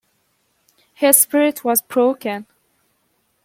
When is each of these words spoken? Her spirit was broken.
Her 0.95 1.13
spirit 1.13 1.63
was 1.63 1.83
broken. 1.83 2.47